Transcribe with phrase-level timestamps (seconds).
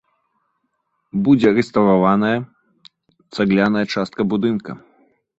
[1.25, 2.39] Будзе рэстаўраваная
[3.37, 4.71] цагляная частка будынка.